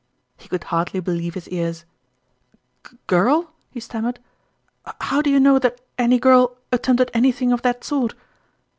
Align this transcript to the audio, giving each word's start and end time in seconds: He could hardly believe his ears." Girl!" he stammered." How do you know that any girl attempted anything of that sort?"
He 0.35 0.47
could 0.49 0.63
hardly 0.63 0.99
believe 0.99 1.35
his 1.35 1.47
ears." 1.49 1.85
Girl!" 3.05 3.53
he 3.69 3.79
stammered." 3.79 4.19
How 5.01 5.21
do 5.21 5.29
you 5.29 5.39
know 5.39 5.59
that 5.59 5.79
any 5.95 6.17
girl 6.17 6.57
attempted 6.71 7.11
anything 7.13 7.51
of 7.51 7.61
that 7.61 7.83
sort?" 7.83 8.15